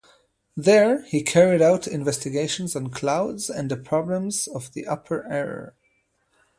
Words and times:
There 0.57 1.03
he 1.03 1.21
carried 1.21 1.61
out 1.61 1.85
investigations 1.85 2.75
on 2.75 2.89
clouds 2.89 3.51
and 3.51 3.69
the 3.69 3.77
problems 3.77 4.47
of 4.47 4.73
the 4.73 4.87
upper 4.87 5.31
air. 5.31 5.75